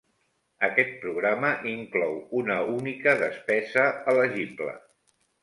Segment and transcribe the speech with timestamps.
[0.67, 4.77] Aquest programa inclou una única despesa elegible.